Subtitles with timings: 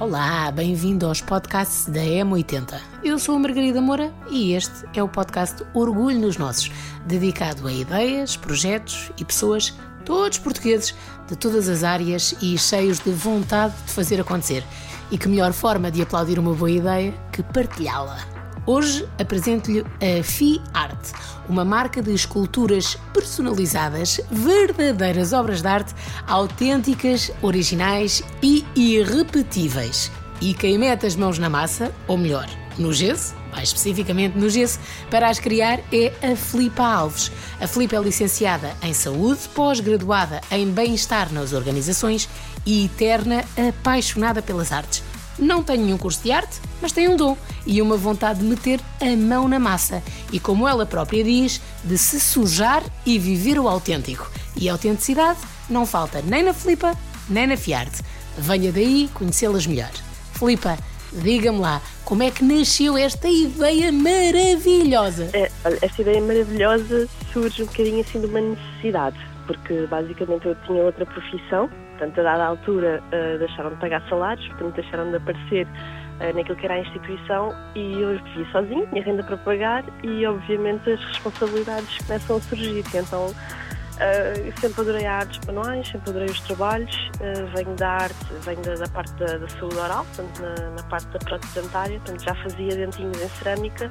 [0.00, 2.80] Olá, bem-vindo aos podcasts da M80.
[3.04, 6.68] Eu sou a Margarida Moura e este é o podcast Orgulho nos Nossos,
[7.06, 9.72] dedicado a ideias, projetos e pessoas,
[10.04, 10.96] todos portugueses,
[11.28, 14.64] de todas as áreas e cheios de vontade de fazer acontecer.
[15.12, 18.33] E que melhor forma de aplaudir uma boa ideia que partilhá-la.
[18.66, 21.12] Hoje apresento-lhe a Fi Art,
[21.48, 25.94] uma marca de esculturas personalizadas, verdadeiras obras de arte,
[26.26, 30.10] autênticas, originais e irrepetíveis.
[30.40, 34.80] E quem mete as mãos na massa, ou melhor, no gesso, mais especificamente no gesso,
[35.10, 37.30] para as criar é a Filipa Alves.
[37.60, 42.30] A Filipa é licenciada em Saúde, pós-graduada em Bem-Estar nas Organizações
[42.64, 45.02] e eterna apaixonada pelas artes.
[45.38, 48.80] Não tem nenhum curso de arte, mas tem um dom e uma vontade de meter
[49.00, 50.02] a mão na massa
[50.32, 54.30] e, como ela própria diz, de se sujar e viver o autêntico.
[54.56, 55.38] E a autenticidade
[55.68, 56.96] não falta nem na Filipa,
[57.28, 58.02] nem na Fiarte.
[58.38, 59.90] Venha daí conhecê-las melhor.
[60.34, 60.78] Filipa,
[61.12, 65.30] diga-me lá, como é que nasceu esta ideia maravilhosa?
[65.32, 70.54] É, olha, esta ideia maravilhosa surge um bocadinho assim de uma necessidade, porque basicamente eu
[70.66, 75.16] tinha outra profissão, portanto, a dada altura uh, deixaram de pagar salários, portanto, deixaram de
[75.16, 79.84] aparecer uh, naquilo que era a instituição e eu vivia sozinho, tinha renda para pagar
[80.02, 82.84] e, obviamente, as responsabilidades começam a surgir.
[82.94, 87.10] Então, uh, sempre adorei artes manuais, sempre adorei os trabalhos,
[87.54, 91.08] venho da arte, venho da, da parte da, da, saúde oral, portanto, na, na parte
[91.08, 93.90] da prótese dentária, portanto, já fazia dentinhos em cerâmica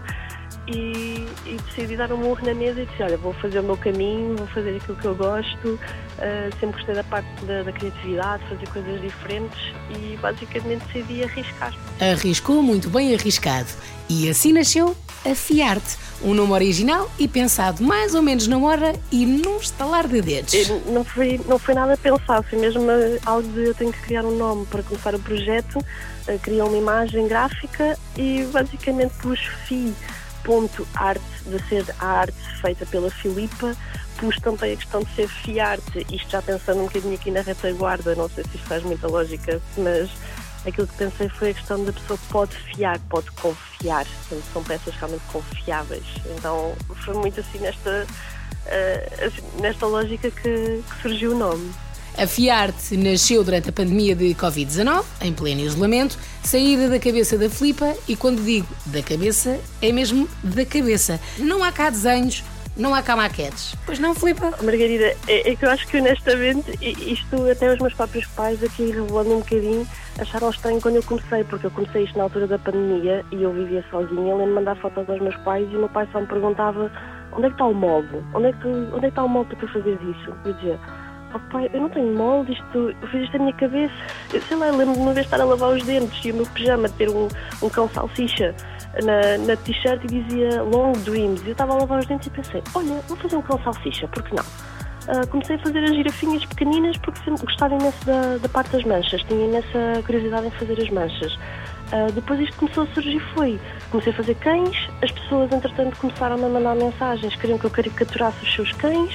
[0.68, 3.78] e, e, decidi dar um murro na mesa e disse, olha, vou fazer o meu
[3.78, 8.44] caminho, vou fazer aquilo que eu gosto, uh, sempre gostei da parte da, da, criatividade,
[8.48, 11.74] fazer coisas diferentes e basicamente decidi arriscar.
[12.00, 13.68] Arriscou muito bem arriscado
[14.10, 18.94] e assim nasceu a Fiarte, um nome original e pensado mais ou menos na hora
[19.12, 20.54] e num estalar de dedos.
[20.86, 22.86] Não foi, não foi nada pensado, foi mesmo
[23.26, 26.78] algo de eu tenho que criar um nome para começar o projeto, uh, criei uma
[26.78, 29.94] imagem gráfica e basicamente pus FI
[30.44, 33.76] ponto arte, de ser a arte feita pela Filipa,
[34.18, 38.16] pus também a questão de ser fiarte, isto já pensando um bocadinho aqui na retaguarda,
[38.16, 40.10] não sei se isto faz muita lógica, mas
[40.66, 44.96] aquilo que pensei foi a questão da pessoa pode fiar, pode confiar, portanto, são peças
[44.96, 46.06] realmente confiáveis.
[46.38, 51.74] Então foi muito assim nesta, uh, assim, nesta lógica que, que surgiu o nome.
[52.16, 57.50] A Fiarte nasceu durante a pandemia de Covid-19, em pleno isolamento, saída da cabeça da
[57.50, 61.20] Flipa e quando digo da cabeça, é mesmo da cabeça.
[61.40, 62.44] Não há cá desenhos,
[62.78, 63.76] não há cá maquetes.
[63.84, 64.52] Pois não, Flipa?
[64.62, 68.92] Margarida, é, é, que eu acho que honestamente, isto até os meus próprios pais aqui
[68.92, 69.88] revelando um bocadinho,
[70.20, 73.52] acharam estranho quando eu comecei, porque eu comecei isto na altura da pandemia e eu
[73.52, 76.28] vivia sozinha, lembro de mandar fotos aos meus pais e o meu pai só me
[76.28, 76.92] perguntava
[77.32, 78.24] onde é que está o molde?
[78.36, 80.32] Onde é que, onde é que está o molde para tu fazeres isso?
[80.46, 80.80] Eu dizia,
[81.34, 83.94] oh pai, eu não tenho molde, isto, eu fiz isto na minha cabeça.
[84.34, 86.36] Eu sei lá, eu lembro de uma vez estar a lavar os dentes e o
[86.36, 87.28] meu pijama ter um,
[87.62, 88.56] um cão salsicha
[89.04, 91.46] na, na t-shirt e dizia Long Dreams.
[91.46, 94.24] Eu estava a lavar os dentes e pensei, olha, vou fazer um cão salsicha, por
[94.24, 94.44] que não?
[95.04, 98.86] Uh, comecei a fazer as girafinhas pequeninas porque sempre gostava imenso da, da parte das
[98.86, 101.34] manchas, tinha imensa curiosidade em fazer as manchas.
[101.34, 103.60] Uh, depois isto começou a surgir foi,
[103.92, 108.44] comecei a fazer cães, as pessoas entretanto começaram a mandar mensagens, queriam que eu caricaturasse
[108.44, 109.14] os seus cães,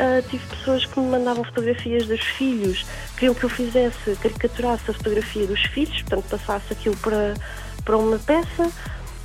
[0.00, 2.86] Uh, tive pessoas que me mandavam fotografias dos filhos,
[3.18, 7.34] queriam que eu fizesse, caricaturasse a fotografia dos filhos, portanto passasse aquilo para,
[7.84, 8.70] para uma peça.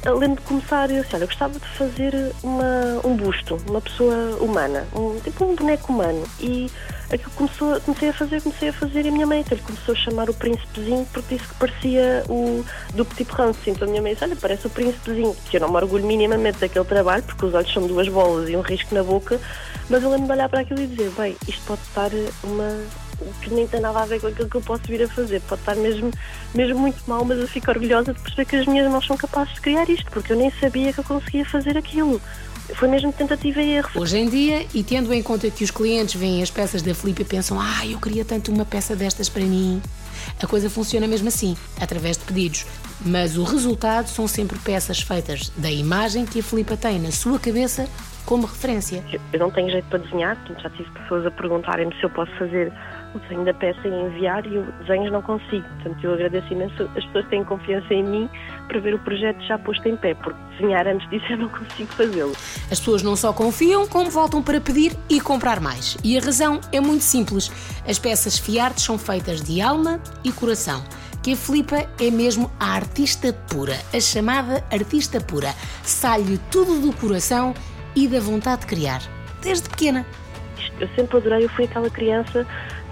[0.05, 4.37] Lembro de começar, eu disse, olha, eu gostava de fazer uma, um busto, uma pessoa
[4.39, 6.23] humana, um, tipo um boneco humano.
[6.39, 6.69] E
[7.11, 9.93] aquilo começou, comecei a fazer, comecei a fazer e a minha mãe até lhe começou
[9.93, 13.69] a chamar o príncipezinho porque disse que parecia o do Petit Prince.
[13.69, 16.59] Então a minha mãe disse, olha, parece o príncipezinho, que eu não me orgulho minimamente
[16.59, 19.39] daquele trabalho, porque os olhos são duas bolas e um risco na boca,
[19.89, 22.11] mas eu lembro de olhar para aquilo e dizer, bem, isto pode estar
[22.43, 23.04] uma
[23.41, 25.41] que nem tem nada a ver com aquilo que eu posso vir a fazer.
[25.41, 26.11] Pode estar mesmo,
[26.53, 29.53] mesmo muito mal, mas eu fico orgulhosa de perceber que as minhas mãos são capazes
[29.55, 32.21] de criar isto, porque eu nem sabia que eu conseguia fazer aquilo.
[32.73, 33.89] Foi mesmo tentativa e erro.
[33.95, 37.21] Hoje em dia, e tendo em conta que os clientes veem as peças da Filipe
[37.21, 39.81] e pensam, ah, eu queria tanto uma peça destas para mim,
[40.41, 42.65] a coisa funciona mesmo assim, através de pedidos.
[43.05, 47.37] Mas o resultado são sempre peças feitas da imagem que a Filipa tem na sua
[47.37, 47.87] cabeça
[48.25, 49.03] como referência.
[49.31, 52.31] Eu não tenho jeito para desenhar, portanto já tive pessoas a perguntarem-me se eu posso
[52.37, 52.73] fazer
[53.15, 55.65] o desenho da peça e enviar e eu desenhos não consigo.
[55.81, 58.29] Portanto, eu agradeço imenso as pessoas têm confiança em mim
[58.67, 61.91] para ver o projeto já posto em pé, porque desenhar antes disso eu não consigo
[61.93, 62.33] fazê-lo.
[62.71, 65.97] As pessoas não só confiam, como voltam para pedir e comprar mais.
[66.03, 67.49] E a razão é muito simples.
[67.87, 70.83] As peças Fiarte são feitas de alma e coração
[71.23, 75.55] que a Filipa é mesmo a artista pura, a chamada artista pura.
[75.81, 77.51] Sai-lhe tudo do coração
[77.95, 79.01] e da vontade de criar,
[79.41, 80.05] desde pequena.
[80.79, 82.45] Eu sempre adorei, eu fui aquela criança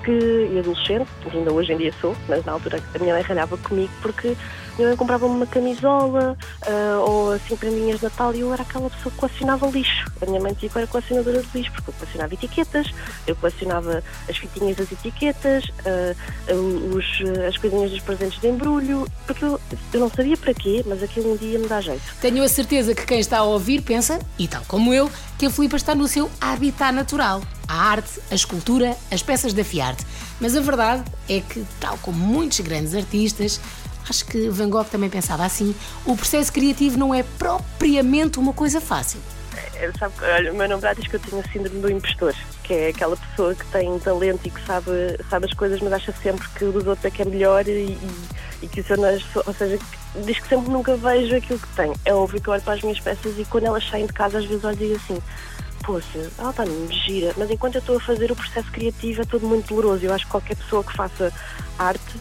[0.03, 3.57] que, e adolescente, ainda hoje em dia sou, mas na altura a minha mãe ralhava
[3.57, 4.35] comigo porque
[4.77, 6.35] minha mãe comprava-me uma camisola
[6.65, 10.11] uh, ou assim prendinhas de Natal e eu era aquela pessoa que colecionava lixo.
[10.21, 12.94] A minha mãe dizia que eu era colecionadora de lixo porque eu colecionava etiquetas,
[13.27, 17.06] eu colecionava as fitinhas das etiquetas, uh, os,
[17.47, 19.59] as coisinhas dos presentes de embrulho, porque eu,
[19.94, 22.01] eu não sabia para quê, mas aquilo um dia me dá jeito.
[22.19, 25.09] Tenho a certeza que quem está a ouvir pensa, e tal como eu,
[25.44, 27.42] que a Filipa está no seu habitat natural.
[27.68, 30.06] A arte, a escultura, as peças da Fiarte.
[30.40, 33.60] Mas a verdade é que, tal como muitos grandes artistas,
[34.10, 35.75] acho que Van Gogh também pensava assim,
[36.06, 39.19] o processo criativo não é propriamente uma coisa fácil.
[39.75, 42.74] É, sabe, olha, o meu namorado diz que eu tenho a síndrome do impostor, que
[42.74, 44.92] é aquela pessoa que tem talento e que sabe,
[45.30, 47.72] sabe as coisas, mas acha sempre que o dos outros é que é melhor e,
[47.72, 48.10] e,
[48.63, 48.98] e que o seu
[49.45, 49.77] ou seja,
[50.25, 51.94] diz que sempre nunca vejo aquilo que tem.
[52.06, 54.39] É óbvio que eu olho para as minhas peças e quando elas saem de casa
[54.39, 55.21] às vezes olho e digo assim,
[55.83, 59.45] poxa, ela está-me gira, mas enquanto eu estou a fazer o processo criativo é tudo
[59.45, 60.06] muito doloroso.
[60.06, 61.31] Eu acho que qualquer pessoa que faça
[61.77, 62.19] arte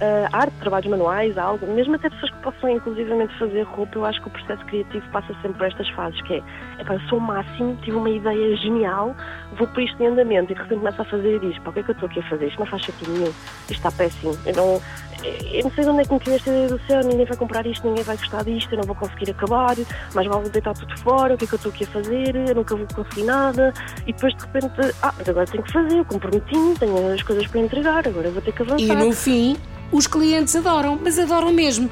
[0.00, 4.20] uh, arte, trabalhos manuais, algo, mesmo até pessoas que possam inclusivamente fazer roupa, eu acho
[4.20, 6.42] que o processo criativo passa sempre por estas fases, que é,
[6.80, 9.14] epá, eu sou o máximo, tive uma ideia genial,
[9.56, 11.72] vou para isto em andamento e de repente começo a fazer e diz, pá, o
[11.72, 12.46] que é que eu estou aqui a fazer?
[12.46, 13.32] Isto não faz sentido nenhum,
[13.68, 14.82] isto está péssimo, eu não,
[15.24, 17.36] eu não sei de onde é que me caiu esta ideia do céu, ninguém vai
[17.36, 19.76] comprar isto, ninguém vai gostar disto, eu não vou conseguir acabar,
[20.14, 22.54] mas vale deitar tudo fora, o que é que eu estou aqui a fazer, eu
[22.54, 23.72] nunca vou conseguir nada,
[24.06, 27.60] e depois de repente, ah, agora tenho que fazer, eu comprometi-me, tenho as coisas para
[27.60, 28.82] entregar, agora vou ter que avançar.
[28.82, 29.56] E no fim,
[29.94, 31.88] os clientes adoram, mas adoram mesmo.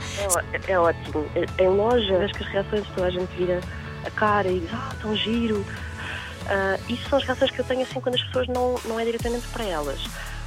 [0.67, 1.25] É, é ótimo.
[1.59, 3.61] Em loja, acho que as reações de toda a gente vira
[4.05, 5.59] a cara e diz, ah, tão giro.
[5.61, 9.05] Uh, isso são as reações que eu tenho assim quando as pessoas não, não é
[9.05, 10.01] diretamente para elas.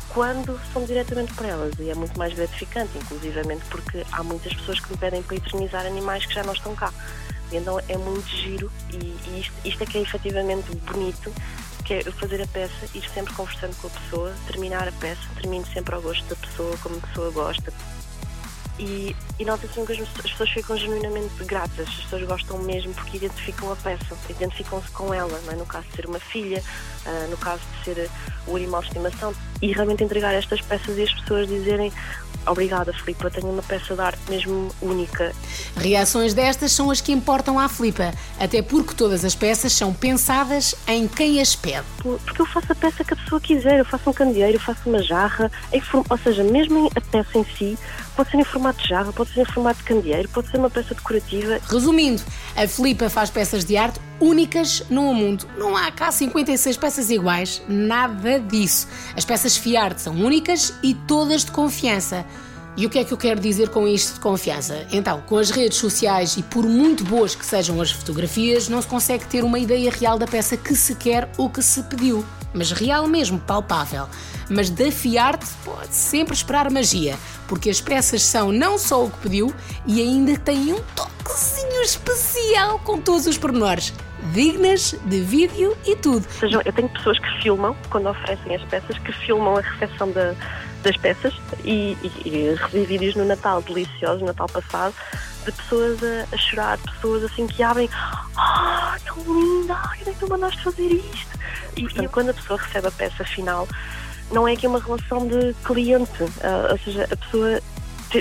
[0.10, 4.80] Quando são diretamente para elas, e é muito mais gratificante, inclusivamente porque há muitas pessoas
[4.82, 6.92] que me pedem para eternizar animais que já não estão cá.
[7.54, 11.32] Então é muito giro e, e isto, isto é que é efetivamente bonito
[11.86, 15.66] que é fazer a peça, ir sempre conversando com a pessoa, terminar a peça, termino
[15.68, 17.72] sempre ao gosto da pessoa, como a pessoa gosta.
[18.78, 23.72] E, e nota-se que as pessoas ficam genuinamente gratas, as pessoas gostam mesmo porque identificam
[23.72, 25.56] a peça, identificam-se com ela, é?
[25.56, 26.62] no caso de ser uma filha,
[27.06, 28.12] uh, no caso de ser
[28.46, 31.94] o animal de estimação, e realmente entregar estas peças e as pessoas dizerem
[32.48, 33.30] Obrigada, Filipa.
[33.30, 35.34] Tenho uma peça de arte mesmo única.
[35.76, 40.76] Reações destas são as que importam à Filipa, até porque todas as peças são pensadas
[40.88, 41.86] em quem as pede.
[42.02, 43.80] Porque eu faço a peça que a pessoa quiser.
[43.80, 45.52] Eu faço um candeeiro, eu faço uma jarra,
[46.10, 47.78] ou seja, mesmo a peça em si
[48.16, 50.70] pode ser em formato de jarra, pode ser em formato de candeeiro, pode ser uma
[50.70, 51.60] peça decorativa.
[51.70, 52.24] Resumindo,
[52.56, 55.48] a Filipa faz peças de arte únicas no mundo.
[55.58, 58.88] Não há cá 56 peças iguais, nada disso.
[59.16, 62.26] As peças Fiarte são únicas e todas de confiança.
[62.78, 64.86] E o que é que eu quero dizer com isto de confiança?
[64.92, 68.88] Então, com as redes sociais e por muito boas que sejam as fotografias, não se
[68.88, 72.26] consegue ter uma ideia real da peça que se quer ou que se pediu.
[72.54, 74.08] Mas real mesmo, palpável.
[74.50, 79.18] Mas da Fiarte pode sempre esperar magia, porque as peças são não só o que
[79.20, 79.54] pediu
[79.86, 83.94] e ainda têm um toquezinho especial com todos os pormenores
[84.34, 86.26] dignas de vídeo e tudo.
[86.26, 90.12] Ou seja, eu tenho pessoas que filmam, quando oferecem as peças, que filmam a recepção
[90.12, 90.34] da,
[90.84, 91.34] das peças
[91.64, 94.94] e, e, e recebi vídeos no Natal deliciosos, no Natal passado,
[95.46, 97.90] de pessoas a, a chorar, pessoas assim que abrem,
[98.36, 101.40] ah, oh, tão linda, ai, é que tu mandaste fazer isto?
[101.76, 103.68] E, portanto, e quando a pessoa recebe a peça final,
[104.32, 107.62] não é aqui uma relação de cliente, uh, ou seja, a pessoa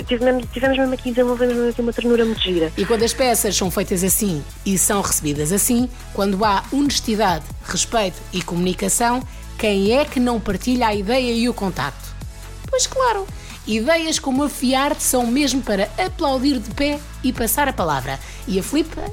[0.03, 2.71] tivemos, tivemos mesmo aqui, desenvolvemos mesmo aqui uma ternura muito gira.
[2.77, 8.19] E quando as peças são feitas assim e são recebidas assim, quando há honestidade, respeito
[8.33, 9.21] e comunicação,
[9.57, 12.13] quem é que não partilha a ideia e o contacto?
[12.69, 13.25] Pois claro,
[13.65, 18.19] ideias como a Fiarte são mesmo para aplaudir de pé e passar a palavra.
[18.47, 19.03] E a Flipa?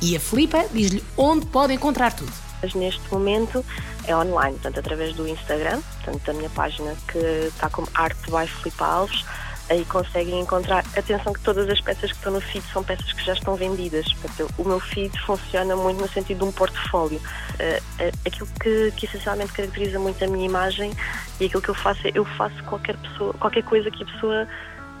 [0.00, 2.32] E a Flipa diz-lhe onde pode encontrar tudo.
[2.62, 3.64] Mas neste momento
[4.06, 8.46] é online, portanto, através do Instagram, portanto, da minha página que está como Arte by
[8.46, 9.24] Filipe Alves
[9.68, 10.84] aí conseguem encontrar.
[10.96, 14.12] Atenção que todas as peças que estão no feed são peças que já estão vendidas.
[14.14, 17.18] Portanto, o meu feed funciona muito no sentido de um portfólio.
[17.18, 20.92] Uh, aquilo que, que essencialmente caracteriza muito a minha imagem
[21.40, 24.46] e aquilo que eu faço é eu faço qualquer pessoa, qualquer coisa que a pessoa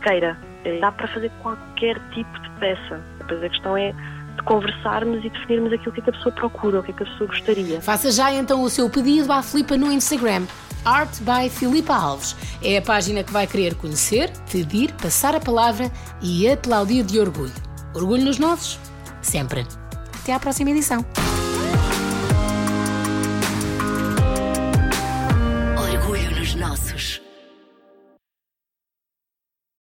[0.02, 0.36] queira.
[0.64, 3.00] Uh, dá para fazer qualquer tipo de peça.
[3.18, 3.94] Depois a questão é
[4.36, 7.02] de conversarmos e definirmos aquilo que, é que a pessoa procura, o que, é que
[7.02, 7.80] a pessoa gostaria.
[7.80, 10.44] Faça já então o seu pedido à Flipa no Instagram.
[10.84, 12.36] Art by Filipa Alves.
[12.62, 15.90] É a página que vai querer conhecer, pedir, passar a palavra
[16.22, 17.52] e aplaudir de orgulho.
[17.92, 18.78] Orgulho nos nossos?
[19.20, 19.66] Sempre.
[20.22, 21.04] Até à próxima edição.